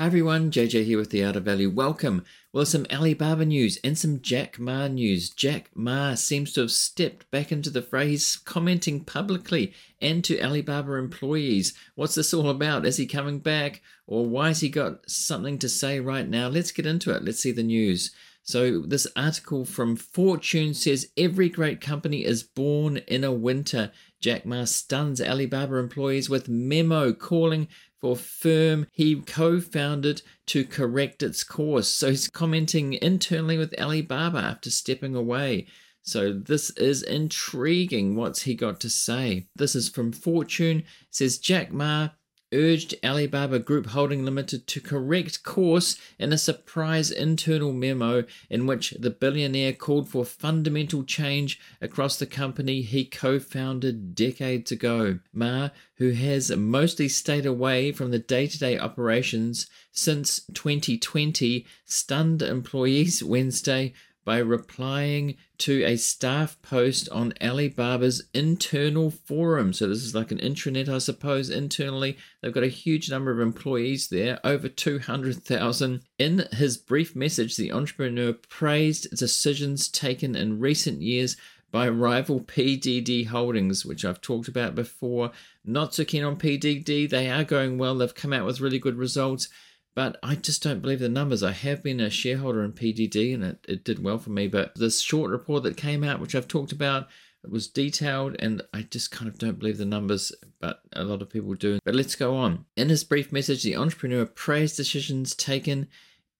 Hi 0.00 0.06
everyone, 0.06 0.50
JJ 0.50 0.86
here 0.86 0.96
with 0.96 1.10
the 1.10 1.20
of 1.20 1.44
Value. 1.44 1.68
Welcome. 1.68 2.24
Well, 2.54 2.64
some 2.64 2.86
Alibaba 2.90 3.44
news 3.44 3.78
and 3.84 3.98
some 3.98 4.22
Jack 4.22 4.58
Ma 4.58 4.88
news. 4.88 5.28
Jack 5.28 5.68
Ma 5.74 6.14
seems 6.14 6.54
to 6.54 6.62
have 6.62 6.70
stepped 6.70 7.30
back 7.30 7.52
into 7.52 7.68
the 7.68 7.82
fray. 7.82 8.08
He's 8.08 8.38
commenting 8.38 9.04
publicly 9.04 9.74
and 10.00 10.24
to 10.24 10.40
Alibaba 10.42 10.94
employees. 10.94 11.74
What's 11.96 12.14
this 12.14 12.32
all 12.32 12.48
about? 12.48 12.86
Is 12.86 12.96
he 12.96 13.04
coming 13.04 13.40
back? 13.40 13.82
Or 14.06 14.24
why 14.24 14.48
has 14.48 14.60
he 14.60 14.70
got 14.70 15.10
something 15.10 15.58
to 15.58 15.68
say 15.68 16.00
right 16.00 16.26
now? 16.26 16.48
Let's 16.48 16.72
get 16.72 16.86
into 16.86 17.14
it. 17.14 17.22
Let's 17.22 17.40
see 17.40 17.52
the 17.52 17.62
news. 17.62 18.10
So, 18.50 18.80
this 18.80 19.06
article 19.14 19.64
from 19.64 19.94
Fortune 19.94 20.74
says 20.74 21.12
every 21.16 21.48
great 21.48 21.80
company 21.80 22.24
is 22.24 22.42
born 22.42 22.96
in 23.06 23.22
a 23.22 23.30
winter. 23.30 23.92
Jack 24.20 24.44
Ma 24.44 24.64
stuns 24.64 25.20
Alibaba 25.20 25.76
employees 25.76 26.28
with 26.28 26.48
memo 26.48 27.12
calling 27.12 27.68
for 28.00 28.16
firm 28.16 28.88
he 28.90 29.20
co 29.20 29.60
founded 29.60 30.22
to 30.46 30.64
correct 30.64 31.22
its 31.22 31.44
course. 31.44 31.86
So 31.86 32.10
he's 32.10 32.28
commenting 32.28 32.94
internally 32.94 33.56
with 33.56 33.72
Alibaba 33.80 34.38
after 34.38 34.68
stepping 34.68 35.14
away. 35.14 35.68
So 36.02 36.32
this 36.32 36.70
is 36.70 37.04
intriguing. 37.04 38.16
What's 38.16 38.42
he 38.42 38.56
got 38.56 38.80
to 38.80 38.90
say? 38.90 39.46
This 39.54 39.76
is 39.76 39.88
from 39.88 40.10
Fortune. 40.10 40.78
It 40.78 40.86
says 41.12 41.38
Jack 41.38 41.70
Ma 41.70 42.08
urged 42.52 42.94
Alibaba 43.04 43.58
Group 43.58 43.86
Holding 43.86 44.24
Limited 44.24 44.66
to 44.66 44.80
correct 44.80 45.42
course 45.42 45.96
in 46.18 46.32
a 46.32 46.38
surprise 46.38 47.10
internal 47.10 47.72
memo 47.72 48.24
in 48.48 48.66
which 48.66 48.90
the 48.98 49.10
billionaire 49.10 49.72
called 49.72 50.08
for 50.08 50.24
fundamental 50.24 51.04
change 51.04 51.60
across 51.80 52.18
the 52.18 52.26
company 52.26 52.82
he 52.82 53.04
co 53.04 53.38
founded 53.38 54.14
decades 54.14 54.72
ago. 54.72 55.18
Ma, 55.32 55.70
who 55.96 56.10
has 56.10 56.50
mostly 56.50 57.08
stayed 57.08 57.46
away 57.46 57.92
from 57.92 58.10
the 58.10 58.18
day 58.18 58.46
to 58.46 58.58
day 58.58 58.78
operations 58.78 59.66
since 59.92 60.40
2020, 60.54 61.66
stunned 61.84 62.42
employees 62.42 63.22
Wednesday 63.24 63.92
by 64.30 64.38
replying 64.38 65.34
to 65.58 65.82
a 65.82 65.96
staff 65.96 66.56
post 66.62 67.08
on 67.08 67.34
Alibaba's 67.40 68.22
internal 68.32 69.10
forum. 69.10 69.72
So, 69.72 69.88
this 69.88 70.04
is 70.04 70.14
like 70.14 70.30
an 70.30 70.38
intranet, 70.38 70.88
I 70.88 70.98
suppose, 70.98 71.50
internally. 71.50 72.16
They've 72.40 72.54
got 72.54 72.62
a 72.62 72.68
huge 72.68 73.10
number 73.10 73.32
of 73.32 73.40
employees 73.40 74.06
there, 74.06 74.38
over 74.44 74.68
200,000. 74.68 76.02
In 76.20 76.44
his 76.52 76.78
brief 76.78 77.16
message, 77.16 77.56
the 77.56 77.72
entrepreneur 77.72 78.32
praised 78.32 79.10
decisions 79.18 79.88
taken 79.88 80.36
in 80.36 80.60
recent 80.60 81.02
years 81.02 81.36
by 81.72 81.88
rival 81.88 82.38
PDD 82.38 83.26
Holdings, 83.26 83.84
which 83.84 84.04
I've 84.04 84.20
talked 84.20 84.46
about 84.46 84.76
before. 84.76 85.32
Not 85.64 85.92
so 85.92 86.04
keen 86.04 86.22
on 86.22 86.36
PDD. 86.36 87.10
They 87.10 87.28
are 87.28 87.42
going 87.42 87.78
well, 87.78 87.96
they've 87.96 88.14
come 88.14 88.32
out 88.32 88.46
with 88.46 88.60
really 88.60 88.78
good 88.78 88.96
results 88.96 89.48
but 89.94 90.18
I 90.22 90.36
just 90.36 90.62
don't 90.62 90.80
believe 90.80 91.00
the 91.00 91.08
numbers. 91.08 91.42
I 91.42 91.52
have 91.52 91.82
been 91.82 92.00
a 92.00 92.10
shareholder 92.10 92.62
in 92.62 92.72
PDD 92.72 93.34
and 93.34 93.44
it, 93.44 93.64
it 93.68 93.84
did 93.84 94.02
well 94.02 94.18
for 94.18 94.30
me. 94.30 94.46
But 94.46 94.74
this 94.76 95.00
short 95.00 95.30
report 95.30 95.62
that 95.64 95.76
came 95.76 96.04
out, 96.04 96.20
which 96.20 96.34
I've 96.34 96.48
talked 96.48 96.72
about, 96.72 97.08
it 97.42 97.50
was 97.50 97.68
detailed 97.68 98.36
and 98.38 98.62
I 98.72 98.82
just 98.82 99.10
kind 99.10 99.28
of 99.28 99.38
don't 99.38 99.58
believe 99.58 99.78
the 99.78 99.84
numbers, 99.84 100.32
but 100.60 100.82
a 100.92 101.04
lot 101.04 101.22
of 101.22 101.30
people 101.30 101.54
do. 101.54 101.78
But 101.84 101.94
let's 101.94 102.14
go 102.14 102.36
on. 102.36 102.66
In 102.76 102.88
his 102.88 103.04
brief 103.04 103.32
message, 103.32 103.62
the 103.62 103.76
entrepreneur 103.76 104.26
praised 104.26 104.76
decisions 104.76 105.34
taken 105.34 105.88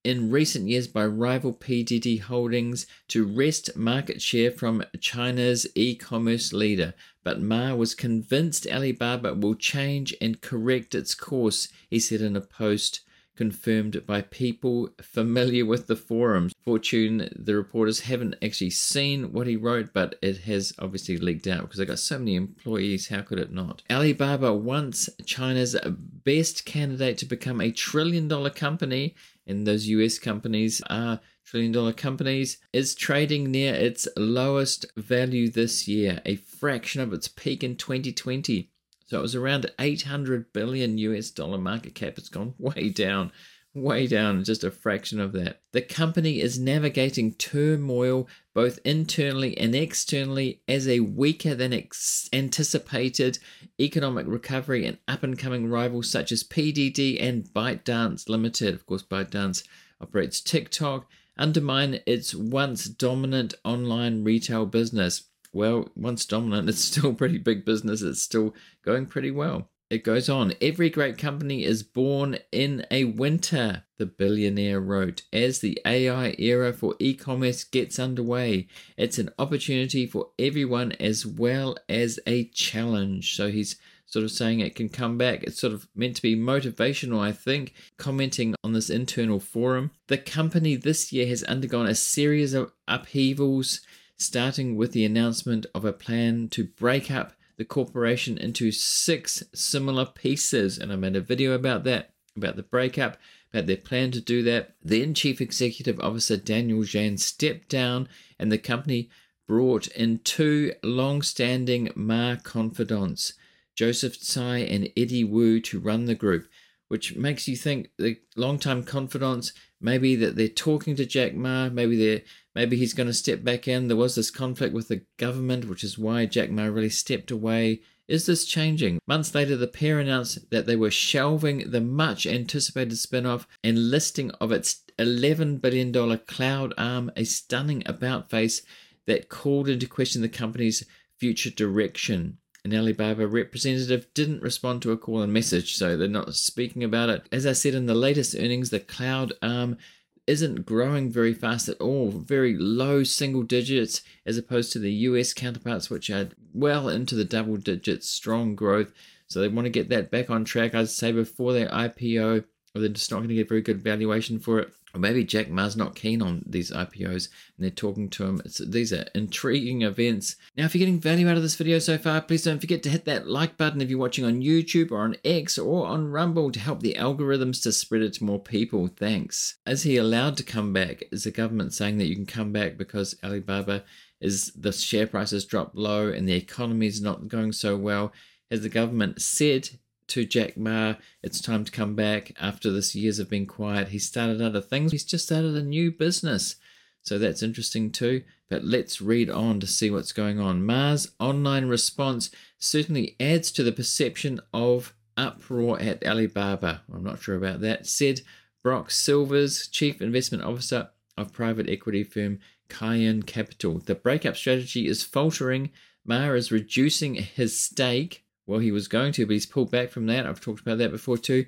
in 0.04 0.30
recent 0.30 0.66
years 0.66 0.86
by 0.86 1.04
rival 1.04 1.52
PDD 1.52 2.20
Holdings 2.20 2.86
to 3.08 3.26
wrest 3.26 3.76
market 3.76 4.22
share 4.22 4.50
from 4.50 4.84
China's 5.00 5.66
e 5.74 5.94
commerce 5.94 6.52
leader. 6.52 6.94
But 7.22 7.40
Ma 7.40 7.74
was 7.74 7.94
convinced 7.94 8.66
Alibaba 8.66 9.34
will 9.34 9.54
change 9.54 10.14
and 10.20 10.40
correct 10.40 10.94
its 10.94 11.14
course, 11.14 11.68
he 11.88 11.98
said 11.98 12.20
in 12.22 12.36
a 12.36 12.40
post 12.40 13.00
confirmed 13.36 14.04
by 14.06 14.22
people 14.22 14.90
familiar 15.00 15.64
with 15.64 15.86
the 15.86 15.96
forums. 15.96 16.52
Fortune, 16.64 17.28
the 17.34 17.54
reporters 17.54 18.00
haven't 18.00 18.36
actually 18.42 18.70
seen 18.70 19.32
what 19.32 19.46
he 19.46 19.56
wrote, 19.56 19.92
but 19.92 20.16
it 20.22 20.38
has 20.42 20.72
obviously 20.78 21.16
leaked 21.16 21.46
out 21.46 21.62
because 21.62 21.80
I 21.80 21.84
got 21.84 21.98
so 21.98 22.18
many 22.18 22.34
employees. 22.34 23.08
How 23.08 23.22
could 23.22 23.38
it 23.38 23.52
not? 23.52 23.82
Alibaba, 23.90 24.54
once 24.54 25.08
China's 25.24 25.76
best 25.84 26.64
candidate 26.64 27.18
to 27.18 27.26
become 27.26 27.60
a 27.60 27.70
trillion 27.70 28.28
dollar 28.28 28.50
company, 28.50 29.14
and 29.46 29.66
those 29.66 29.86
US 29.86 30.18
companies 30.18 30.80
are 30.88 31.20
trillion 31.44 31.72
dollar 31.72 31.92
companies, 31.92 32.58
is 32.72 32.94
trading 32.94 33.50
near 33.50 33.74
its 33.74 34.06
lowest 34.16 34.86
value 34.96 35.48
this 35.48 35.88
year, 35.88 36.20
a 36.24 36.36
fraction 36.36 37.00
of 37.00 37.12
its 37.12 37.26
peak 37.26 37.64
in 37.64 37.76
2020. 37.76 38.69
So 39.10 39.18
it 39.18 39.22
was 39.22 39.34
around 39.34 39.68
800 39.80 40.52
billion 40.52 40.96
US 40.98 41.30
dollar 41.30 41.58
market 41.58 41.96
cap. 41.96 42.16
It's 42.16 42.28
gone 42.28 42.54
way 42.58 42.90
down, 42.90 43.32
way 43.74 44.06
down, 44.06 44.44
just 44.44 44.62
a 44.62 44.70
fraction 44.70 45.18
of 45.18 45.32
that. 45.32 45.62
The 45.72 45.82
company 45.82 46.40
is 46.40 46.60
navigating 46.60 47.34
turmoil 47.34 48.28
both 48.54 48.78
internally 48.84 49.58
and 49.58 49.74
externally 49.74 50.62
as 50.68 50.86
a 50.86 51.00
weaker 51.00 51.56
than 51.56 51.72
ex- 51.72 52.28
anticipated 52.32 53.40
economic 53.80 54.26
recovery 54.28 54.86
and 54.86 54.98
up 55.08 55.24
and 55.24 55.36
coming 55.36 55.68
rivals 55.68 56.08
such 56.08 56.30
as 56.30 56.44
PDD 56.44 57.20
and 57.20 57.42
ByteDance 57.46 58.28
Limited. 58.28 58.74
Of 58.74 58.86
course, 58.86 59.02
ByteDance 59.02 59.64
operates 60.00 60.40
TikTok, 60.40 61.08
undermine 61.36 61.98
its 62.06 62.32
once 62.32 62.84
dominant 62.84 63.54
online 63.64 64.22
retail 64.22 64.66
business 64.66 65.29
well, 65.52 65.88
once 65.96 66.24
dominant, 66.24 66.68
it's 66.68 66.80
still 66.84 67.14
pretty 67.14 67.38
big 67.38 67.64
business. 67.64 68.02
It's 68.02 68.22
still 68.22 68.54
going 68.84 69.06
pretty 69.06 69.30
well. 69.30 69.68
It 69.90 70.04
goes 70.04 70.28
on. 70.28 70.54
Every 70.62 70.88
great 70.88 71.18
company 71.18 71.64
is 71.64 71.82
born 71.82 72.38
in 72.52 72.86
a 72.92 73.04
winter, 73.04 73.82
the 73.98 74.06
billionaire 74.06 74.80
wrote. 74.80 75.22
As 75.32 75.58
the 75.58 75.80
AI 75.84 76.36
era 76.38 76.72
for 76.72 76.94
e 77.00 77.12
commerce 77.12 77.64
gets 77.64 77.98
underway, 77.98 78.68
it's 78.96 79.18
an 79.18 79.30
opportunity 79.36 80.06
for 80.06 80.28
everyone 80.38 80.92
as 81.00 81.26
well 81.26 81.76
as 81.88 82.20
a 82.24 82.44
challenge. 82.50 83.34
So 83.34 83.50
he's 83.50 83.74
sort 84.06 84.24
of 84.24 84.30
saying 84.30 84.60
it 84.60 84.76
can 84.76 84.88
come 84.88 85.18
back. 85.18 85.42
It's 85.42 85.60
sort 85.60 85.72
of 85.72 85.88
meant 85.94 86.14
to 86.16 86.22
be 86.22 86.36
motivational, 86.36 87.20
I 87.20 87.32
think, 87.32 87.74
commenting 87.96 88.54
on 88.62 88.72
this 88.72 88.90
internal 88.90 89.40
forum. 89.40 89.90
The 90.06 90.18
company 90.18 90.76
this 90.76 91.12
year 91.12 91.26
has 91.26 91.42
undergone 91.44 91.86
a 91.86 91.96
series 91.96 92.54
of 92.54 92.72
upheavals 92.86 93.80
starting 94.20 94.76
with 94.76 94.92
the 94.92 95.04
announcement 95.04 95.66
of 95.74 95.84
a 95.84 95.92
plan 95.92 96.48
to 96.50 96.64
break 96.64 97.10
up 97.10 97.32
the 97.56 97.64
corporation 97.64 98.38
into 98.38 98.72
six 98.72 99.42
similar 99.54 100.06
pieces. 100.06 100.78
And 100.78 100.92
I 100.92 100.96
made 100.96 101.16
a 101.16 101.20
video 101.20 101.52
about 101.52 101.84
that, 101.84 102.12
about 102.36 102.56
the 102.56 102.62
breakup, 102.62 103.18
about 103.52 103.66
their 103.66 103.76
plan 103.76 104.10
to 104.12 104.20
do 104.20 104.42
that. 104.44 104.74
Then 104.82 105.14
Chief 105.14 105.40
Executive 105.40 105.98
Officer 106.00 106.36
Daniel 106.36 106.80
Zhang 106.80 107.18
stepped 107.18 107.68
down, 107.68 108.08
and 108.38 108.50
the 108.50 108.58
company 108.58 109.10
brought 109.46 109.88
in 109.88 110.20
two 110.20 110.72
long 110.82 111.22
standing 111.22 111.90
Ma 111.94 112.36
confidants, 112.36 113.34
Joseph 113.74 114.20
Tsai 114.20 114.58
and 114.58 114.88
Eddie 114.96 115.24
Wu, 115.24 115.60
to 115.60 115.80
run 115.80 116.04
the 116.04 116.14
group. 116.14 116.46
Which 116.88 117.14
makes 117.14 117.46
you 117.46 117.54
think 117.54 117.90
the 117.98 118.18
long-time 118.34 118.82
confidants 118.82 119.52
maybe 119.80 120.16
that 120.16 120.36
they're 120.36 120.48
talking 120.48 120.96
to 120.96 121.06
Jack 121.06 121.34
Ma, 121.34 121.68
maybe 121.68 121.96
they're 121.96 122.22
Maybe 122.54 122.76
he's 122.76 122.94
going 122.94 123.06
to 123.06 123.14
step 123.14 123.44
back 123.44 123.68
in. 123.68 123.88
There 123.88 123.96
was 123.96 124.16
this 124.16 124.30
conflict 124.30 124.74
with 124.74 124.88
the 124.88 125.02
government, 125.18 125.68
which 125.68 125.84
is 125.84 125.98
why 125.98 126.26
Jack 126.26 126.50
Ma 126.50 126.64
really 126.64 126.90
stepped 126.90 127.30
away. 127.30 127.80
Is 128.08 128.26
this 128.26 128.44
changing? 128.44 128.98
Months 129.06 129.34
later, 129.36 129.56
the 129.56 129.68
pair 129.68 130.00
announced 130.00 130.50
that 130.50 130.66
they 130.66 130.74
were 130.74 130.90
shelving 130.90 131.70
the 131.70 131.80
much 131.80 132.26
anticipated 132.26 132.96
spin 132.96 133.24
off 133.24 133.46
and 133.62 133.90
listing 133.90 134.32
of 134.32 134.50
its 134.50 134.82
$11 134.98 135.60
billion 135.60 136.18
cloud 136.26 136.74
arm, 136.76 137.12
a 137.14 137.22
stunning 137.22 137.84
about 137.86 138.30
face 138.30 138.62
that 139.06 139.28
called 139.28 139.68
into 139.68 139.86
question 139.86 140.22
the 140.22 140.28
company's 140.28 140.84
future 141.18 141.50
direction. 141.50 142.38
An 142.64 142.74
Alibaba 142.74 143.26
representative 143.26 144.06
didn't 144.12 144.42
respond 144.42 144.82
to 144.82 144.92
a 144.92 144.96
call 144.98 145.22
and 145.22 145.32
message, 145.32 145.76
so 145.76 145.96
they're 145.96 146.08
not 146.08 146.34
speaking 146.34 146.84
about 146.84 147.08
it. 147.08 147.26
As 147.32 147.46
I 147.46 147.52
said 147.52 147.74
in 147.74 147.86
the 147.86 147.94
latest 147.94 148.34
earnings, 148.34 148.70
the 148.70 148.80
cloud 148.80 149.32
arm 149.40 149.78
isn't 150.26 150.66
growing 150.66 151.10
very 151.10 151.34
fast 151.34 151.68
at 151.68 151.80
all, 151.80 152.10
very 152.10 152.56
low 152.56 153.02
single 153.02 153.42
digits, 153.42 154.02
as 154.26 154.36
opposed 154.36 154.72
to 154.72 154.78
the 154.78 154.92
US 154.92 155.32
counterparts, 155.32 155.90
which 155.90 156.10
are 156.10 156.28
well 156.52 156.88
into 156.88 157.14
the 157.14 157.24
double 157.24 157.56
digits, 157.56 158.08
strong 158.08 158.54
growth. 158.54 158.92
So 159.26 159.40
they 159.40 159.48
want 159.48 159.66
to 159.66 159.70
get 159.70 159.88
that 159.88 160.10
back 160.10 160.28
on 160.28 160.44
track. 160.44 160.74
I'd 160.74 160.88
say 160.88 161.12
before 161.12 161.52
their 161.52 161.68
IPO, 161.68 162.44
or 162.74 162.80
they're 162.80 162.90
just 162.90 163.10
not 163.10 163.18
going 163.18 163.30
to 163.30 163.34
get 163.34 163.48
very 163.48 163.62
good 163.62 163.82
valuation 163.82 164.38
for 164.38 164.58
it. 164.58 164.72
Or 164.94 165.00
maybe 165.00 165.24
Jack 165.24 165.48
Ma's 165.48 165.76
not 165.76 165.94
keen 165.94 166.22
on 166.22 166.42
these 166.46 166.70
IPOs 166.70 167.28
and 167.56 167.64
they're 167.64 167.70
talking 167.70 168.08
to 168.10 168.24
him. 168.24 168.42
It's, 168.44 168.58
these 168.58 168.92
are 168.92 169.06
intriguing 169.14 169.82
events. 169.82 170.36
Now, 170.56 170.64
if 170.64 170.74
you're 170.74 170.80
getting 170.80 171.00
value 171.00 171.28
out 171.28 171.36
of 171.36 171.42
this 171.42 171.56
video 171.56 171.78
so 171.78 171.98
far, 171.98 172.20
please 172.20 172.44
don't 172.44 172.60
forget 172.60 172.82
to 172.84 172.90
hit 172.90 173.04
that 173.04 173.28
like 173.28 173.56
button 173.56 173.80
if 173.80 173.90
you're 173.90 173.98
watching 173.98 174.24
on 174.24 174.42
YouTube 174.42 174.90
or 174.90 174.98
on 174.98 175.16
X 175.24 175.58
or 175.58 175.86
on 175.86 176.08
Rumble 176.08 176.50
to 176.50 176.60
help 176.60 176.80
the 176.80 176.94
algorithms 176.94 177.62
to 177.62 177.72
spread 177.72 178.02
it 178.02 178.14
to 178.14 178.24
more 178.24 178.40
people. 178.40 178.88
Thanks. 178.88 179.58
Is 179.66 179.82
he 179.82 179.96
allowed 179.96 180.36
to 180.38 180.42
come 180.42 180.72
back? 180.72 181.04
Is 181.12 181.24
the 181.24 181.30
government 181.30 181.72
saying 181.72 181.98
that 181.98 182.06
you 182.06 182.16
can 182.16 182.26
come 182.26 182.52
back 182.52 182.76
because 182.76 183.16
Alibaba 183.22 183.84
is 184.20 184.52
the 184.52 184.72
share 184.72 185.06
price 185.06 185.30
has 185.30 185.44
dropped 185.44 185.74
low 185.74 186.08
and 186.08 186.28
the 186.28 186.34
economy 186.34 186.86
is 186.86 187.00
not 187.00 187.28
going 187.28 187.52
so 187.52 187.76
well? 187.76 188.12
Has 188.50 188.62
the 188.62 188.68
government 188.68 189.22
said 189.22 189.70
to 190.10 190.24
Jack 190.24 190.56
Ma. 190.56 190.94
It's 191.22 191.40
time 191.40 191.64
to 191.64 191.72
come 191.72 191.94
back 191.94 192.32
after 192.40 192.70
this 192.70 192.94
years 192.94 193.18
of 193.18 193.30
being 193.30 193.46
quiet. 193.46 193.88
He 193.88 193.98
started 193.98 194.40
other 194.40 194.60
things. 194.60 194.92
He's 194.92 195.04
just 195.04 195.26
started 195.26 195.56
a 195.56 195.62
new 195.62 195.90
business. 195.90 196.56
So 197.02 197.18
that's 197.18 197.42
interesting 197.42 197.90
too. 197.90 198.22
But 198.48 198.64
let's 198.64 199.00
read 199.00 199.30
on 199.30 199.60
to 199.60 199.66
see 199.66 199.90
what's 199.90 200.12
going 200.12 200.40
on. 200.40 200.66
Ma's 200.66 201.12
online 201.18 201.66
response 201.66 202.30
certainly 202.58 203.16
adds 203.20 203.50
to 203.52 203.62
the 203.62 203.72
perception 203.72 204.40
of 204.52 204.92
uproar 205.16 205.80
at 205.80 206.04
Alibaba. 206.04 206.82
I'm 206.92 207.04
not 207.04 207.22
sure 207.22 207.36
about 207.36 207.60
that. 207.60 207.86
Said 207.86 208.20
Brock 208.62 208.90
Silvers, 208.90 209.68
Chief 209.68 210.02
Investment 210.02 210.44
Officer 210.44 210.90
of 211.16 211.32
private 211.32 211.68
equity 211.68 212.02
firm 212.04 212.38
Kaiyuan 212.68 213.26
Capital. 213.26 213.78
The 213.78 213.94
breakup 213.94 214.36
strategy 214.36 214.86
is 214.86 215.02
faltering. 215.02 215.70
Ma 216.04 216.30
is 216.32 216.50
reducing 216.50 217.14
his 217.14 217.58
stake. 217.58 218.24
Well, 218.50 218.58
he 218.58 218.72
was 218.72 218.88
going 218.88 219.12
to, 219.12 219.26
but 219.26 219.34
he's 219.34 219.46
pulled 219.46 219.70
back 219.70 219.90
from 219.90 220.06
that. 220.06 220.26
I've 220.26 220.40
talked 220.40 220.60
about 220.60 220.78
that 220.78 220.90
before 220.90 221.16
too. 221.16 221.46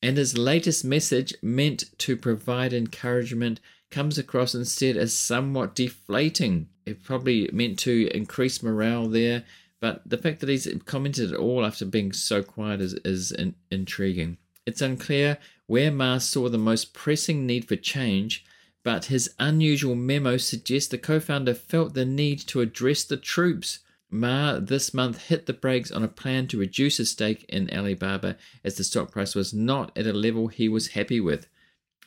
And 0.00 0.16
his 0.16 0.38
latest 0.38 0.84
message, 0.84 1.34
meant 1.42 1.98
to 1.98 2.16
provide 2.16 2.72
encouragement, 2.72 3.58
comes 3.90 4.16
across 4.16 4.54
instead 4.54 4.96
as 4.96 5.12
somewhat 5.12 5.74
deflating. 5.74 6.68
It 6.84 7.02
probably 7.02 7.50
meant 7.52 7.80
to 7.80 8.08
increase 8.14 8.62
morale 8.62 9.08
there, 9.08 9.42
but 9.80 10.08
the 10.08 10.18
fact 10.18 10.38
that 10.38 10.48
he's 10.48 10.72
commented 10.84 11.32
at 11.32 11.38
all 11.40 11.66
after 11.66 11.84
being 11.84 12.12
so 12.12 12.44
quiet 12.44 12.80
is, 12.80 12.94
is 13.04 13.32
in, 13.32 13.56
intriguing. 13.72 14.38
It's 14.66 14.80
unclear 14.80 15.38
where 15.66 15.90
Ma 15.90 16.18
saw 16.18 16.48
the 16.48 16.58
most 16.58 16.94
pressing 16.94 17.44
need 17.44 17.66
for 17.66 17.74
change, 17.74 18.44
but 18.84 19.06
his 19.06 19.34
unusual 19.40 19.96
memo 19.96 20.36
suggests 20.36 20.90
the 20.90 20.98
co 20.98 21.18
founder 21.18 21.54
felt 21.54 21.94
the 21.94 22.04
need 22.04 22.38
to 22.46 22.60
address 22.60 23.02
the 23.02 23.16
troops. 23.16 23.80
Ma 24.10 24.58
this 24.60 24.94
month 24.94 25.26
hit 25.26 25.46
the 25.46 25.52
brakes 25.52 25.90
on 25.90 26.04
a 26.04 26.08
plan 26.08 26.46
to 26.48 26.58
reduce 26.58 26.98
his 26.98 27.10
stake 27.10 27.44
in 27.48 27.70
Alibaba 27.70 28.36
as 28.64 28.76
the 28.76 28.84
stock 28.84 29.10
price 29.10 29.34
was 29.34 29.52
not 29.52 29.96
at 29.96 30.06
a 30.06 30.12
level 30.12 30.48
he 30.48 30.68
was 30.68 30.88
happy 30.88 31.20
with. 31.20 31.48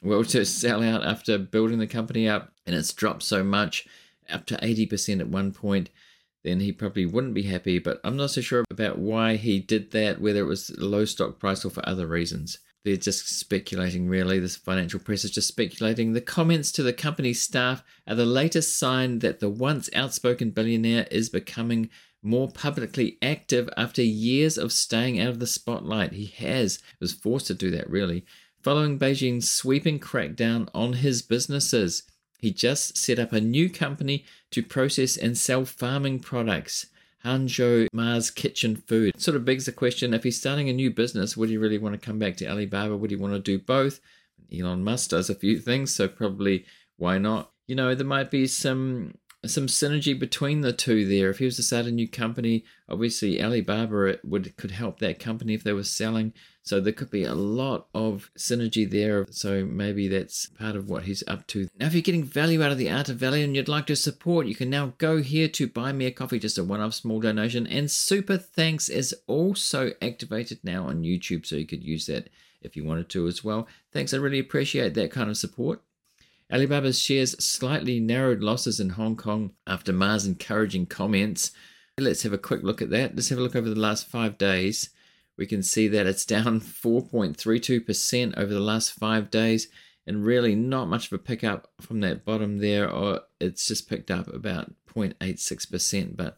Well 0.02 0.24
to 0.26 0.46
sell 0.46 0.82
out 0.82 1.06
after 1.06 1.38
building 1.38 1.80
the 1.80 1.88
company 1.88 2.28
up 2.28 2.54
and 2.66 2.76
it's 2.76 2.94
dropped 2.94 3.24
so 3.24 3.44
much 3.44 3.88
up 4.30 4.46
to 4.46 4.58
80% 4.58 5.20
at 5.20 5.28
one 5.28 5.52
point 5.52 5.90
then 6.44 6.60
he 6.62 6.72
probably 6.72 7.06
wouldn't 7.06 7.34
be 7.34 7.44
happy 7.44 7.80
but 7.80 8.00
i'm 8.04 8.16
not 8.16 8.32
so 8.32 8.42
sure 8.42 8.64
about 8.70 8.98
why 8.98 9.36
he 9.36 9.60
did 9.60 9.92
that 9.92 10.22
whether 10.22 10.40
it 10.40 10.48
was 10.48 10.72
low 10.78 11.06
stock 11.06 11.40
price 11.40 11.66
or 11.66 11.70
for 11.70 11.88
other 11.88 12.08
reasons 12.08 12.60
they're 12.84 12.96
just 12.96 13.28
speculating 13.40 14.08
really 14.08 14.40
this 14.40 14.56
financial 14.56 15.00
press 15.00 15.24
is 15.24 15.32
just 15.32 15.48
speculating 15.48 16.14
the 16.14 16.22
comments 16.22 16.72
to 16.72 16.84
the 16.84 16.94
company's 16.94 17.42
staff 17.42 17.84
are 18.08 18.16
the 18.16 18.26
latest 18.26 18.78
sign 18.78 19.20
that 19.20 19.40
the 19.40 19.50
once 19.50 19.90
outspoken 19.94 20.50
billionaire 20.52 21.08
is 21.12 21.30
becoming 21.30 21.90
more 22.22 22.50
publicly 22.50 23.18
active 23.22 23.70
after 23.78 24.02
years 24.02 24.58
of 24.58 24.72
staying 24.72 25.20
out 25.20 25.30
of 25.30 25.40
the 25.40 25.48
spotlight 25.48 26.14
he 26.14 26.26
has 26.26 26.80
was 27.00 27.14
forced 27.14 27.48
to 27.48 27.54
do 27.54 27.70
that 27.72 27.90
really 27.90 28.26
following 28.62 29.00
Beijing's 29.00 29.50
sweeping 29.50 30.00
crackdown 30.00 30.68
on 30.74 30.94
his 30.94 31.22
businesses. 31.22 32.04
He 32.40 32.52
just 32.52 32.98
set 32.98 33.20
up 33.20 33.34
a 33.34 33.42
new 33.42 33.70
company 33.70 34.26
to 34.52 34.64
process 34.64 35.18
and 35.18 35.38
sell 35.38 35.66
farming 35.66 36.20
products. 36.20 36.88
Hangzhou 37.26 37.88
Ma's 37.94 38.32
Kitchen 38.32 38.76
Food. 38.76 39.20
sort 39.20 39.36
of 39.36 39.46
begs 39.46 39.66
the 39.66 39.72
question 39.72 40.14
if 40.14 40.24
he's 40.24 40.40
starting 40.40 40.70
a 40.70 40.74
new 40.74 40.90
business, 40.92 41.36
would 41.36 41.50
he 41.50 41.58
really 41.58 41.78
want 41.78 42.00
to 42.00 42.06
come 42.06 42.20
back 42.20 42.38
to 42.38 42.50
Alibaba? 42.50 42.96
Would 42.96 43.12
he 43.12 43.18
want 43.18 43.34
to 43.34 43.40
do 43.40 43.60
both? 43.60 44.00
Elon 44.54 44.84
Musk 44.84 45.12
does 45.12 45.30
a 45.30 45.36
few 45.36 45.60
things, 45.60 45.94
so 45.94 46.08
probably 46.08 46.66
why 46.98 47.18
not? 47.18 47.52
You 47.68 47.76
know, 47.76 47.94
there 47.94 48.06
might 48.06 48.32
be 48.32 48.48
some 48.48 49.16
some 49.46 49.68
synergy 49.68 50.18
between 50.18 50.62
the 50.62 50.74
two 50.74 51.08
there. 51.08 51.30
If 51.30 51.40
he 51.40 51.46
was 51.46 51.56
to 51.56 51.64
start 51.64 51.86
a 51.86 51.92
new 51.92 52.10
company, 52.10 52.66
obviously 52.90 53.42
Alibaba 53.42 54.18
would 54.24 54.58
could 54.58 54.72
help 54.72 55.00
that 55.00 55.20
company 55.20 55.54
if 55.54 55.64
they 55.64 55.72
were 55.72 55.84
selling. 55.84 56.34
So 56.62 56.80
there 56.80 56.94
could 56.94 57.10
be 57.10 57.24
a 57.24 57.34
lot 57.34 57.88
of 57.96 58.30
synergy 58.38 58.90
there. 58.90 59.26
So 59.32 59.66
maybe 59.66 60.08
that's 60.08 60.48
part 60.48 60.76
of 60.76 60.90
what 60.90 61.04
he's 61.04 61.24
up 61.26 61.48
to. 61.48 61.68
Now, 61.80 61.88
if 61.88 61.94
you're 61.94 62.02
getting 62.02 62.24
value 62.24 62.62
out 62.62 62.72
of 62.72 62.78
the 62.78 62.92
art 62.92 63.10
of 63.10 63.18
value 63.18 63.44
and 63.44 63.56
you'd 63.56 63.68
like 63.68 63.88
to 63.88 63.96
support, 63.96 64.46
you 64.46 64.56
can 64.56 64.70
now 64.70 64.94
go 64.98 65.22
here 65.22 65.48
to 65.48 65.68
buy 65.68 65.94
me 65.94 66.06
a 66.06 66.12
coffee, 66.12 66.38
just 66.38 66.58
a 66.58 66.64
one-off 66.64 66.94
small 66.94 67.22
donation. 67.22 67.66
And 67.66 67.90
super 67.90 68.38
thanks 68.38 68.90
is 68.90 69.16
also 69.26 69.94
activated 70.02 70.60
now 70.64 70.84
on 70.84 71.04
YouTube, 71.04 71.46
so 71.46 71.56
you 71.56 71.66
could 71.66 71.84
use 71.84 72.06
that 72.08 72.30
if 72.62 72.76
you 72.76 72.84
wanted 72.84 73.10
to 73.10 73.26
as 73.26 73.44
well. 73.44 73.68
Thanks, 73.92 74.14
I 74.14 74.18
really 74.18 74.40
appreciate 74.40 74.94
that 74.94 75.12
kind 75.12 75.30
of 75.30 75.38
support. 75.38 75.82
Alibaba's 76.52 77.00
shares 77.00 77.32
slightly 77.44 78.00
narrowed 78.00 78.42
losses 78.42 78.80
in 78.80 78.90
Hong 78.92 79.16
Kong 79.16 79.52
after 79.68 79.94
Ma's 79.94 80.26
encouraging 80.26 80.88
comments. 80.88 81.52
Let's 81.98 82.24
have 82.24 82.34
a 82.34 82.40
quick 82.40 82.64
look 82.64 82.82
at 82.82 82.90
that. 82.90 83.16
Let's 83.16 83.30
have 83.30 83.38
a 83.38 83.42
look 83.42 83.56
over 83.56 83.70
the 83.70 83.80
last 83.80 84.08
five 84.08 84.38
days. 84.38 84.90
We 85.38 85.46
can 85.46 85.62
see 85.62 85.88
that 85.90 86.08
it's 86.08 86.26
down 86.26 86.60
4.32% 86.62 88.38
over 88.38 88.54
the 88.54 88.60
last 88.60 88.94
five 88.94 89.30
days, 89.30 89.68
and 90.08 90.26
really 90.26 90.56
not 90.56 90.88
much 90.88 91.08
of 91.08 91.14
a 91.14 91.18
pickup 91.20 91.72
from 91.80 92.00
that 92.00 92.26
bottom 92.26 92.58
there, 92.58 92.90
or 92.90 93.22
it's 93.40 93.68
just 93.68 93.88
picked 93.88 94.10
up 94.10 94.28
about 94.34 94.74
0.86%. 94.94 96.18
But 96.18 96.36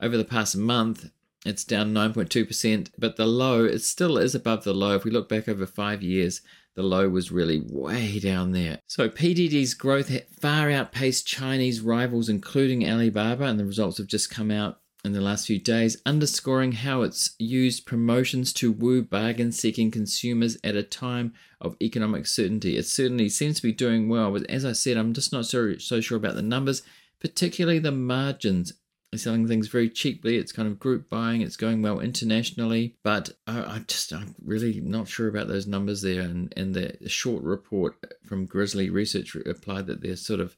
over 0.00 0.16
the 0.16 0.24
past 0.24 0.56
month, 0.56 1.10
it's 1.46 1.64
down 1.64 1.94
9.2%, 1.94 2.90
but 2.98 3.16
the 3.16 3.26
low, 3.26 3.64
it 3.64 3.80
still 3.80 4.18
is 4.18 4.34
above 4.34 4.64
the 4.64 4.74
low. 4.74 4.94
If 4.94 5.04
we 5.04 5.10
look 5.10 5.28
back 5.28 5.48
over 5.48 5.66
five 5.66 6.02
years, 6.02 6.42
the 6.78 6.84
low 6.84 7.08
was 7.08 7.32
really 7.32 7.60
way 7.66 8.20
down 8.20 8.52
there. 8.52 8.78
So 8.86 9.08
PDD's 9.08 9.74
growth 9.74 10.12
far 10.40 10.70
outpaced 10.70 11.26
Chinese 11.26 11.80
rivals, 11.80 12.28
including 12.28 12.88
Alibaba, 12.88 13.46
and 13.46 13.58
the 13.58 13.64
results 13.64 13.98
have 13.98 14.06
just 14.06 14.30
come 14.30 14.52
out 14.52 14.78
in 15.04 15.12
the 15.12 15.20
last 15.20 15.48
few 15.48 15.58
days, 15.58 16.00
underscoring 16.06 16.70
how 16.70 17.02
it's 17.02 17.34
used 17.40 17.84
promotions 17.84 18.52
to 18.52 18.70
woo 18.70 19.02
bargain 19.02 19.50
seeking 19.50 19.90
consumers 19.90 20.56
at 20.62 20.76
a 20.76 20.84
time 20.84 21.32
of 21.60 21.74
economic 21.82 22.28
certainty. 22.28 22.76
It 22.76 22.86
certainly 22.86 23.28
seems 23.28 23.56
to 23.56 23.62
be 23.62 23.72
doing 23.72 24.08
well, 24.08 24.30
but 24.30 24.48
as 24.48 24.64
I 24.64 24.70
said, 24.70 24.96
I'm 24.96 25.14
just 25.14 25.32
not 25.32 25.46
so, 25.46 25.78
so 25.78 26.00
sure 26.00 26.18
about 26.18 26.36
the 26.36 26.42
numbers, 26.42 26.82
particularly 27.20 27.80
the 27.80 27.90
margins 27.90 28.72
selling 29.16 29.48
things 29.48 29.68
very 29.68 29.88
cheaply. 29.88 30.36
It's 30.36 30.52
kind 30.52 30.68
of 30.68 30.78
group 30.78 31.08
buying. 31.08 31.40
It's 31.40 31.56
going 31.56 31.80
well 31.80 32.00
internationally, 32.00 32.96
but 33.02 33.30
I, 33.46 33.82
just 33.86 34.12
I'm 34.12 34.34
really 34.44 34.80
not 34.80 35.08
sure 35.08 35.28
about 35.28 35.48
those 35.48 35.66
numbers 35.66 36.02
there. 36.02 36.20
And 36.22 36.52
and 36.56 36.74
the 36.74 37.08
short 37.08 37.42
report 37.42 37.96
from 38.24 38.46
Grizzly 38.46 38.90
Research 38.90 39.34
replied 39.34 39.86
that 39.86 40.02
they're 40.02 40.16
sort 40.16 40.40
of 40.40 40.56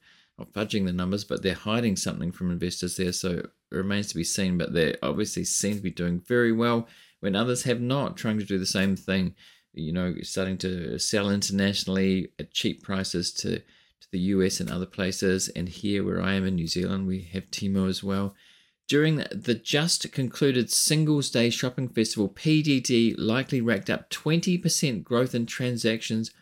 fudging 0.52 0.86
the 0.86 0.92
numbers, 0.92 1.24
but 1.24 1.42
they're 1.42 1.54
hiding 1.54 1.96
something 1.96 2.32
from 2.32 2.50
investors 2.50 2.96
there. 2.96 3.12
So 3.12 3.30
it 3.30 3.50
remains 3.70 4.08
to 4.08 4.16
be 4.16 4.24
seen. 4.24 4.58
But 4.58 4.72
they 4.72 4.96
obviously 5.02 5.44
seem 5.44 5.76
to 5.76 5.82
be 5.82 5.90
doing 5.90 6.20
very 6.20 6.52
well 6.52 6.88
when 7.20 7.36
others 7.36 7.64
have 7.64 7.80
not, 7.80 8.16
trying 8.16 8.38
to 8.38 8.44
do 8.44 8.58
the 8.58 8.66
same 8.66 8.96
thing. 8.96 9.34
You 9.72 9.92
know, 9.92 10.14
starting 10.22 10.58
to 10.58 10.98
sell 10.98 11.30
internationally 11.30 12.32
at 12.40 12.52
cheap 12.52 12.82
prices 12.82 13.32
to 13.34 13.62
to 14.00 14.08
the 14.10 14.18
US 14.18 14.60
and 14.60 14.70
other 14.70 14.86
places. 14.86 15.48
And 15.48 15.68
here, 15.68 16.04
where 16.04 16.22
I 16.22 16.34
am 16.34 16.46
in 16.46 16.56
New 16.56 16.66
Zealand, 16.66 17.06
we 17.06 17.22
have 17.32 17.50
Temu 17.50 17.88
as 17.88 18.02
well. 18.02 18.34
During 18.88 19.24
the 19.30 19.54
just 19.54 20.10
concluded 20.10 20.70
Singles 20.70 21.30
Day 21.30 21.48
Shopping 21.50 21.88
Festival, 21.88 22.28
PDD 22.28 23.14
likely 23.16 23.60
racked 23.60 23.88
up 23.88 24.10
20% 24.10 25.04
growth 25.04 25.32
in 25.32 25.46
transactions 25.46 26.32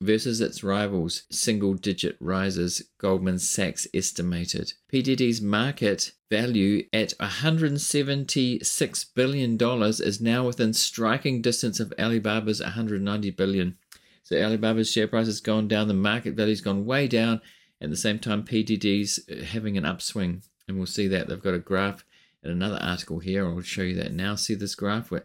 versus 0.00 0.40
its 0.40 0.62
rivals, 0.62 1.24
single 1.30 1.74
digit 1.74 2.16
rises, 2.20 2.82
Goldman 2.98 3.38
Sachs 3.38 3.88
estimated. 3.94 4.74
PDD's 4.92 5.40
market 5.40 6.12
value 6.30 6.86
at 6.92 7.14
$176 7.18 9.14
billion 9.14 9.58
is 9.82 10.20
now 10.20 10.46
within 10.46 10.72
striking 10.74 11.40
distance 11.42 11.80
of 11.80 11.92
Alibaba's 11.98 12.60
$190 12.60 13.36
billion. 13.36 13.76
So 14.26 14.36
Alibaba's 14.36 14.90
share 14.90 15.06
price 15.06 15.26
has 15.26 15.40
gone 15.40 15.68
down, 15.68 15.86
the 15.86 15.94
market 15.94 16.34
value's 16.34 16.60
gone 16.60 16.84
way 16.84 17.06
down. 17.06 17.40
At 17.80 17.90
the 17.90 17.96
same 17.96 18.18
time, 18.18 18.42
PDD's 18.42 19.20
uh, 19.30 19.44
having 19.44 19.78
an 19.78 19.84
upswing, 19.84 20.42
and 20.66 20.76
we'll 20.76 20.86
see 20.86 21.06
that 21.06 21.28
they've 21.28 21.40
got 21.40 21.54
a 21.54 21.60
graph 21.60 22.04
in 22.42 22.50
another 22.50 22.80
article 22.82 23.20
here. 23.20 23.46
I'll 23.46 23.60
show 23.60 23.82
you 23.82 23.94
that 23.94 24.12
now. 24.12 24.34
See 24.34 24.56
this 24.56 24.74
graph 24.74 25.12
where, 25.12 25.24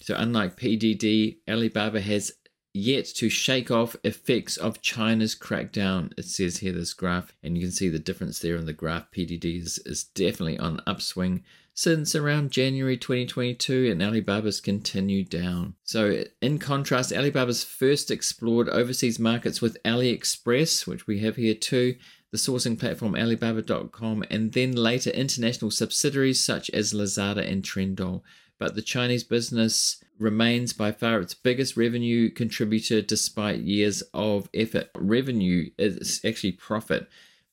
so 0.00 0.14
unlike 0.16 0.56
PDD, 0.56 1.38
Alibaba 1.48 2.00
has 2.00 2.34
yet 2.72 3.06
to 3.16 3.28
shake 3.28 3.72
off 3.72 3.96
effects 4.04 4.56
of 4.56 4.80
China's 4.80 5.34
crackdown. 5.34 6.12
It 6.16 6.26
says 6.26 6.58
here 6.58 6.70
this 6.72 6.94
graph, 6.94 7.32
and 7.42 7.56
you 7.56 7.64
can 7.64 7.72
see 7.72 7.88
the 7.88 7.98
difference 7.98 8.38
there 8.38 8.54
in 8.54 8.66
the 8.66 8.72
graph. 8.72 9.10
PDD 9.10 9.60
is, 9.60 9.80
is 9.86 10.04
definitely 10.04 10.56
on 10.56 10.80
upswing 10.86 11.42
since 11.76 12.14
around 12.14 12.50
January 12.50 12.96
2022, 12.96 13.90
and 13.90 14.00
Alibaba's 14.00 14.62
continued 14.62 15.28
down. 15.28 15.74
So, 15.84 16.24
in 16.40 16.58
contrast, 16.58 17.12
Alibaba's 17.12 17.62
first 17.62 18.10
explored 18.10 18.70
overseas 18.70 19.18
markets 19.18 19.60
with 19.60 19.76
AliExpress, 19.84 20.86
which 20.86 21.06
we 21.06 21.18
have 21.18 21.36
here 21.36 21.54
too, 21.54 21.96
the 22.32 22.38
sourcing 22.38 22.80
platform 22.80 23.14
Alibaba.com, 23.14 24.24
and 24.30 24.54
then 24.54 24.72
later 24.72 25.10
international 25.10 25.70
subsidiaries 25.70 26.42
such 26.42 26.70
as 26.70 26.94
Lazada 26.94 27.46
and 27.46 27.62
Trendyol. 27.62 28.22
But 28.58 28.74
the 28.74 28.80
Chinese 28.80 29.22
business 29.22 30.02
remains 30.18 30.72
by 30.72 30.92
far 30.92 31.20
its 31.20 31.34
biggest 31.34 31.76
revenue 31.76 32.30
contributor 32.30 33.02
despite 33.02 33.60
years 33.60 34.02
of 34.14 34.48
effort. 34.54 34.88
Revenue 34.96 35.68
is 35.76 36.22
actually 36.24 36.52
profit. 36.52 37.06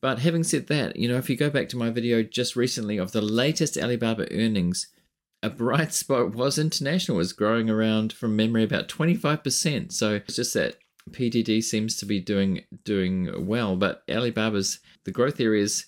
But 0.03 0.19
having 0.19 0.43
said 0.43 0.67
that, 0.67 0.98
you 0.98 1.07
know, 1.07 1.15
if 1.15 1.29
you 1.29 1.38
go 1.38 1.50
back 1.50 1.69
to 1.69 1.77
my 1.77 1.89
video 1.89 2.24
just 2.24 2.57
recently 2.57 2.98
of 2.98 3.13
the 3.13 3.22
latest 3.22 3.77
Alibaba 3.77 4.29
earnings, 4.33 4.88
a 5.41 5.50
bright 5.50 5.93
spot 6.03 6.36
was 6.36 6.60
international, 6.60 7.15
was 7.15 7.31
growing 7.31 7.69
around 7.69 8.12
from 8.12 8.36
memory 8.36 8.65
about 8.65 8.89
25%. 8.89 9.93
So 9.93 10.15
it's 10.15 10.36
just 10.36 10.55
that 10.55 10.75
PDD 11.12 11.63
seems 11.63 11.95
to 11.95 12.05
be 12.05 12.19
doing 12.19 12.65
doing 12.83 13.48
well, 13.48 13.77
but 13.77 14.03
Alibaba's 14.10 14.81
the 15.05 15.12
growth 15.12 15.39
areas 15.39 15.86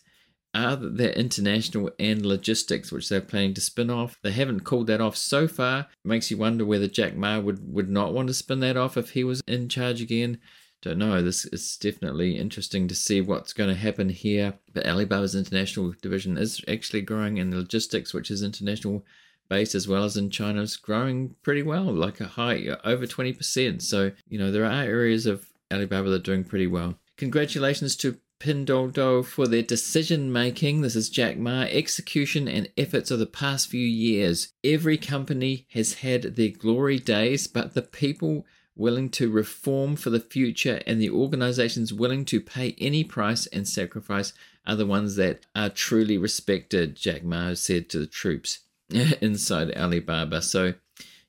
are 0.54 0.78
their 0.78 1.12
international 1.12 1.92
and 2.00 2.26
logistics, 2.26 2.94
which 2.94 3.10
they're 3.10 3.20
planning 3.20 3.54
to 3.56 3.62
spin 3.62 3.90
off. 3.90 4.18
They 4.24 4.32
haven't 4.32 4.62
called 4.62 4.88
that 4.88 5.02
off 5.02 5.18
so 5.18 5.46
far. 5.46 5.80
It 5.80 6.08
makes 6.08 6.32
you 6.32 6.38
wonder 6.38 6.64
whether 6.64 6.88
Jack 6.88 7.18
Ma 7.18 7.40
would, 7.40 7.60
would 7.74 7.90
not 7.90 8.14
want 8.14 8.30
to 8.30 8.34
spin 8.34 8.62
that 8.62 8.78
off 8.78 8.96
if 8.96 9.10
he 9.10 9.26
was 9.26 9.42
in 9.46 9.68
charge 9.68 10.02
again. 10.02 10.40
Don't 10.86 11.00
know. 11.00 11.16
Uh, 11.16 11.22
this 11.24 11.46
is 11.46 11.78
definitely 11.78 12.38
interesting 12.38 12.88
to 12.88 12.94
see 12.94 13.20
what's 13.20 13.54
going 13.54 13.72
to 13.72 13.76
happen 13.76 14.10
here. 14.10 14.54
But 14.72 14.86
Alibaba's 14.86 15.34
international 15.34 15.96
division 16.00 16.38
is 16.38 16.62
actually 16.68 17.02
growing, 17.02 17.40
and 17.40 17.52
the 17.52 17.58
logistics, 17.58 18.14
which 18.14 18.30
is 18.30 18.44
international 18.44 19.04
based 19.50 19.74
as 19.74 19.88
well 19.88 20.04
as 20.04 20.16
in 20.16 20.30
China, 20.30 20.62
is 20.62 20.78
growing 20.78 21.34
pretty 21.42 21.64
well, 21.64 21.86
like 21.86 22.22
a 22.22 22.28
high 22.28 22.68
uh, 22.68 22.78
over 22.84 23.08
20%. 23.08 23.82
So, 23.82 24.12
you 24.30 24.38
know, 24.38 24.52
there 24.52 24.64
are 24.64 24.84
areas 24.84 25.26
of 25.26 25.48
Alibaba 25.74 26.12
that 26.12 26.16
are 26.18 26.24
doing 26.24 26.44
pretty 26.44 26.68
well. 26.68 27.00
Congratulations 27.18 27.96
to 27.96 28.20
Pinduoduo 28.40 29.26
for 29.26 29.48
their 29.48 29.64
decision 29.64 30.32
making. 30.32 30.82
This 30.82 30.96
is 30.96 31.10
Jack 31.10 31.40
Ma. 31.40 31.62
Execution 31.62 32.48
and 32.48 32.70
efforts 32.78 33.10
of 33.10 33.18
the 33.18 33.26
past 33.26 33.70
few 33.70 33.88
years. 33.88 34.54
Every 34.64 35.00
company 35.00 35.66
has 35.72 35.96
had 35.96 36.36
their 36.36 36.50
glory 36.50 37.00
days, 37.00 37.48
but 37.48 37.74
the 37.74 37.82
people 37.82 38.46
willing 38.76 39.10
to 39.10 39.32
reform 39.32 39.96
for 39.96 40.10
the 40.10 40.20
future 40.20 40.82
and 40.86 41.02
the 41.02 41.10
organizations 41.10 41.94
willing 41.94 42.26
to 42.26 42.42
pay 42.42 42.76
any 42.78 43.04
price 43.04 43.48
and 43.48 43.68
sacrifice 43.68 44.34
are 44.68 44.76
the 44.76 44.86
ones 44.86 45.16
that 45.16 45.46
are 45.56 45.70
truly 45.70 46.18
respected, 46.18 46.96
Jack 46.96 47.24
Ma 47.24 47.54
said 47.54 47.90
to 47.90 48.00
the 48.00 48.08
troops 48.08 48.60
inside 48.90 49.72
Alibaba. 49.76 50.42
So 50.42 50.74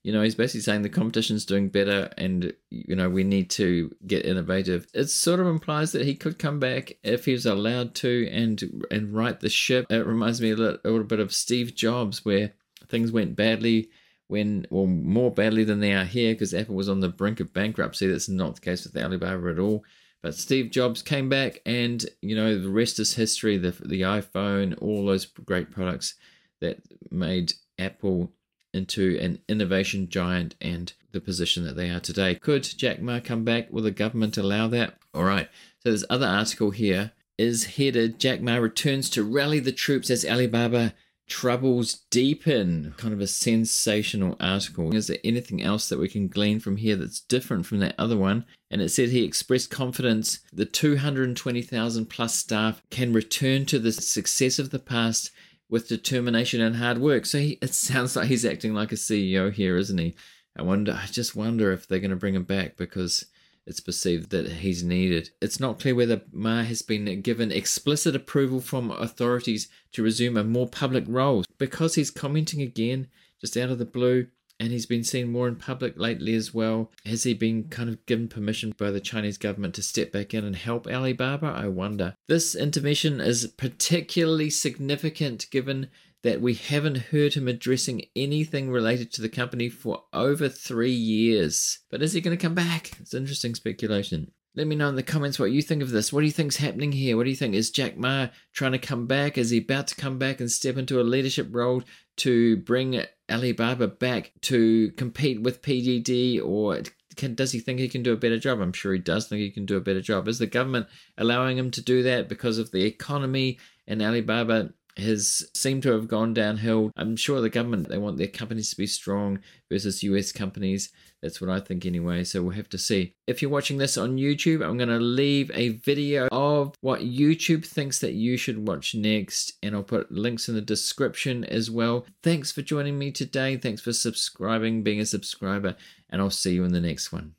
you 0.06 0.12
know, 0.12 0.22
he's 0.22 0.36
basically 0.36 0.60
saying 0.60 0.82
the 0.82 0.88
competition's 0.88 1.44
doing 1.44 1.68
better 1.68 2.08
and, 2.16 2.52
you 2.70 2.94
know, 2.94 3.10
we 3.10 3.24
need 3.24 3.50
to 3.50 3.92
get 4.06 4.24
innovative. 4.24 4.86
It 4.94 5.06
sort 5.06 5.40
of 5.40 5.48
implies 5.48 5.90
that 5.90 6.06
he 6.06 6.14
could 6.14 6.38
come 6.38 6.60
back 6.60 6.96
if 7.02 7.24
he 7.24 7.32
was 7.32 7.44
allowed 7.44 7.96
to 7.96 8.28
and 8.30 8.86
and 8.88 9.12
right 9.12 9.40
the 9.40 9.48
ship. 9.48 9.84
It 9.90 10.06
reminds 10.06 10.40
me 10.40 10.52
a 10.52 10.56
little, 10.56 10.78
a 10.84 10.90
little 10.90 11.02
bit 11.02 11.18
of 11.18 11.34
Steve 11.34 11.74
Jobs, 11.74 12.24
where 12.24 12.52
things 12.88 13.10
went 13.10 13.34
badly 13.34 13.88
when, 14.28 14.66
well, 14.70 14.86
more 14.86 15.30
badly 15.30 15.64
than 15.64 15.80
they 15.80 15.92
are 15.92 16.04
here 16.04 16.34
because 16.34 16.54
Apple 16.54 16.74
was 16.74 16.88
on 16.88 17.00
the 17.00 17.08
brink 17.08 17.40
of 17.40 17.52
bankruptcy. 17.52 18.06
That's 18.06 18.28
not 18.28 18.56
the 18.56 18.60
case 18.60 18.84
with 18.84 18.96
Alibaba 18.96 19.50
at 19.50 19.58
all. 19.58 19.84
But 20.22 20.34
Steve 20.34 20.70
Jobs 20.70 21.02
came 21.02 21.28
back, 21.28 21.60
and 21.64 22.04
you 22.20 22.34
know 22.34 22.58
the 22.58 22.70
rest 22.70 22.98
is 22.98 23.14
history. 23.14 23.58
The 23.58 23.70
the 23.70 24.00
iPhone, 24.00 24.76
all 24.80 25.06
those 25.06 25.26
great 25.26 25.70
products 25.70 26.14
that 26.60 26.80
made 27.10 27.52
Apple 27.78 28.32
into 28.72 29.18
an 29.20 29.38
innovation 29.48 30.08
giant 30.08 30.54
and 30.60 30.92
the 31.12 31.20
position 31.20 31.64
that 31.64 31.76
they 31.76 31.90
are 31.90 32.00
today. 32.00 32.34
Could 32.34 32.64
Jack 32.64 33.00
Ma 33.00 33.20
come 33.20 33.44
back? 33.44 33.70
Will 33.70 33.82
the 33.82 33.90
government 33.90 34.36
allow 34.36 34.68
that? 34.68 34.98
All 35.14 35.24
right. 35.24 35.48
So 35.82 35.92
this 35.92 36.04
other 36.10 36.26
article 36.26 36.70
here 36.70 37.12
is 37.38 37.76
headed 37.76 38.18
Jack 38.18 38.40
Ma 38.40 38.56
returns 38.56 39.08
to 39.10 39.22
rally 39.22 39.60
the 39.60 39.72
troops 39.72 40.10
as 40.10 40.24
Alibaba 40.24 40.94
troubles 41.26 41.94
deepen. 42.10 42.94
Kind 42.96 43.12
of 43.12 43.20
a 43.20 43.26
sensational 43.26 44.36
article. 44.40 44.94
Is 44.94 45.06
there 45.06 45.18
anything 45.24 45.62
else 45.62 45.88
that 45.88 45.98
we 45.98 46.08
can 46.08 46.28
glean 46.28 46.60
from 46.60 46.76
here 46.76 46.96
that's 46.96 47.20
different 47.20 47.66
from 47.66 47.78
that 47.80 47.94
other 47.98 48.16
one? 48.16 48.44
And 48.70 48.80
it 48.80 48.90
said 48.90 49.10
he 49.10 49.24
expressed 49.24 49.70
confidence 49.70 50.40
the 50.52 50.64
220,000 50.64 52.06
plus 52.06 52.34
staff 52.34 52.82
can 52.90 53.12
return 53.12 53.66
to 53.66 53.78
the 53.78 53.92
success 53.92 54.58
of 54.58 54.70
the 54.70 54.78
past 54.78 55.30
with 55.68 55.88
determination 55.88 56.60
and 56.60 56.76
hard 56.76 56.98
work. 56.98 57.26
So 57.26 57.38
he, 57.38 57.58
it 57.60 57.74
sounds 57.74 58.16
like 58.16 58.28
he's 58.28 58.44
acting 58.44 58.74
like 58.74 58.92
a 58.92 58.96
CEO 58.96 59.52
here, 59.52 59.76
isn't 59.76 59.98
he? 59.98 60.14
I 60.56 60.62
wonder. 60.62 60.98
I 61.00 61.06
just 61.06 61.36
wonder 61.36 61.72
if 61.72 61.86
they're 61.86 61.98
going 61.98 62.10
to 62.10 62.16
bring 62.16 62.34
him 62.34 62.44
back 62.44 62.76
because 62.76 63.26
it's 63.66 63.80
perceived 63.80 64.30
that 64.30 64.48
he's 64.48 64.84
needed. 64.84 65.30
It's 65.42 65.58
not 65.58 65.80
clear 65.80 65.94
whether 65.94 66.22
Ma 66.32 66.62
has 66.62 66.82
been 66.82 67.20
given 67.22 67.50
explicit 67.50 68.14
approval 68.14 68.60
from 68.60 68.90
authorities 68.90 69.68
to 69.92 70.02
resume 70.02 70.36
a 70.36 70.44
more 70.44 70.68
public 70.68 71.04
role 71.08 71.44
because 71.58 71.96
he's 71.96 72.10
commenting 72.10 72.62
again 72.62 73.08
just 73.40 73.56
out 73.56 73.70
of 73.70 73.78
the 73.78 73.84
blue 73.84 74.28
and 74.58 74.72
he's 74.72 74.86
been 74.86 75.04
seen 75.04 75.30
more 75.30 75.48
in 75.48 75.56
public 75.56 75.98
lately 75.98 76.34
as 76.34 76.54
well. 76.54 76.90
Has 77.04 77.24
he 77.24 77.34
been 77.34 77.64
kind 77.64 77.88
of 77.90 78.04
given 78.06 78.28
permission 78.28 78.74
by 78.78 78.90
the 78.90 79.00
Chinese 79.00 79.36
government 79.36 79.74
to 79.74 79.82
step 79.82 80.12
back 80.12 80.32
in 80.32 80.44
and 80.44 80.56
help 80.56 80.86
Alibaba? 80.86 81.46
I 81.46 81.68
wonder. 81.68 82.14
This 82.26 82.54
intervention 82.54 83.20
is 83.20 83.46
particularly 83.46 84.50
significant 84.50 85.50
given 85.50 85.88
that 86.26 86.40
we 86.40 86.54
haven't 86.54 86.96
heard 86.96 87.34
him 87.34 87.46
addressing 87.46 88.02
anything 88.16 88.68
related 88.68 89.12
to 89.12 89.22
the 89.22 89.28
company 89.28 89.68
for 89.68 90.02
over 90.12 90.48
three 90.48 90.90
years. 90.90 91.78
But 91.88 92.02
is 92.02 92.14
he 92.14 92.20
going 92.20 92.36
to 92.36 92.42
come 92.42 92.54
back? 92.54 92.90
It's 93.00 93.14
interesting 93.14 93.54
speculation. 93.54 94.32
Let 94.56 94.66
me 94.66 94.74
know 94.74 94.88
in 94.88 94.96
the 94.96 95.04
comments 95.04 95.38
what 95.38 95.52
you 95.52 95.62
think 95.62 95.84
of 95.84 95.90
this. 95.90 96.12
What 96.12 96.22
do 96.22 96.26
you 96.26 96.32
think's 96.32 96.56
happening 96.56 96.90
here? 96.90 97.16
What 97.16 97.24
do 97.24 97.30
you 97.30 97.36
think? 97.36 97.54
Is 97.54 97.70
Jack 97.70 97.96
Ma 97.96 98.28
trying 98.52 98.72
to 98.72 98.78
come 98.78 99.06
back? 99.06 99.38
Is 99.38 99.50
he 99.50 99.58
about 99.58 99.86
to 99.86 99.94
come 99.94 100.18
back 100.18 100.40
and 100.40 100.50
step 100.50 100.76
into 100.76 101.00
a 101.00 101.04
leadership 101.04 101.46
role 101.52 101.84
to 102.16 102.56
bring 102.56 103.04
Alibaba 103.30 103.86
back 103.86 104.32
to 104.42 104.90
compete 104.92 105.42
with 105.42 105.62
PDD 105.62 106.44
or 106.44 106.80
can, 107.16 107.36
does 107.36 107.52
he 107.52 107.60
think 107.60 107.78
he 107.78 107.88
can 107.88 108.02
do 108.02 108.12
a 108.12 108.16
better 108.16 108.38
job? 108.38 108.60
I'm 108.60 108.72
sure 108.72 108.92
he 108.92 108.98
does 108.98 109.28
think 109.28 109.42
he 109.42 109.50
can 109.52 109.64
do 109.64 109.76
a 109.76 109.80
better 109.80 110.02
job. 110.02 110.26
Is 110.26 110.40
the 110.40 110.48
government 110.48 110.88
allowing 111.16 111.56
him 111.56 111.70
to 111.70 111.80
do 111.80 112.02
that 112.02 112.28
because 112.28 112.58
of 112.58 112.72
the 112.72 112.84
economy 112.84 113.60
and 113.86 114.02
Alibaba 114.02 114.70
has 114.96 115.48
seemed 115.54 115.82
to 115.82 115.92
have 115.92 116.08
gone 116.08 116.32
downhill. 116.34 116.90
I'm 116.96 117.16
sure 117.16 117.40
the 117.40 117.50
government 117.50 117.88
they 117.88 117.98
want 117.98 118.16
their 118.16 118.26
companies 118.26 118.70
to 118.70 118.76
be 118.76 118.86
strong 118.86 119.40
versus 119.70 120.02
US 120.02 120.32
companies. 120.32 120.90
That's 121.22 121.40
what 121.40 121.50
I 121.50 121.60
think 121.60 121.84
anyway. 121.84 122.24
So 122.24 122.42
we'll 122.42 122.56
have 122.56 122.68
to 122.70 122.78
see. 122.78 123.14
If 123.26 123.42
you're 123.42 123.50
watching 123.50 123.78
this 123.78 123.96
on 123.96 124.16
YouTube, 124.16 124.64
I'm 124.64 124.76
going 124.76 124.88
to 124.88 124.98
leave 124.98 125.50
a 125.54 125.70
video 125.70 126.28
of 126.30 126.74
what 126.80 127.00
YouTube 127.00 127.64
thinks 127.64 127.98
that 127.98 128.12
you 128.12 128.36
should 128.36 128.66
watch 128.66 128.94
next, 128.94 129.54
and 129.62 129.74
I'll 129.74 129.82
put 129.82 130.12
links 130.12 130.48
in 130.48 130.54
the 130.54 130.60
description 130.60 131.44
as 131.44 131.70
well. 131.70 132.06
Thanks 132.22 132.52
for 132.52 132.62
joining 132.62 132.98
me 132.98 133.10
today. 133.10 133.56
Thanks 133.56 133.82
for 133.82 133.92
subscribing, 133.92 134.82
being 134.82 135.00
a 135.00 135.06
subscriber, 135.06 135.76
and 136.10 136.20
I'll 136.20 136.30
see 136.30 136.54
you 136.54 136.64
in 136.64 136.72
the 136.72 136.80
next 136.80 137.12
one. 137.12 137.34